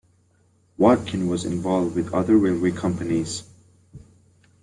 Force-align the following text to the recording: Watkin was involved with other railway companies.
Watkin 0.79 1.27
was 1.27 1.45
involved 1.45 1.95
with 1.95 2.11
other 2.11 2.35
railway 2.35 2.71
companies. 2.71 3.43